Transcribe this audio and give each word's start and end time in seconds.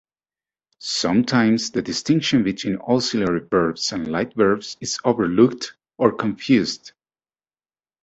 Sometimes 0.79 1.69
the 1.69 1.83
distinction 1.83 2.41
between 2.41 2.77
auxiliary 2.81 3.41
verbs 3.47 3.91
and 3.91 4.11
light 4.11 4.33
verbs 4.33 4.75
is 4.81 4.99
overlooked 5.05 5.75
or 5.99 6.11
confused. 6.11 6.93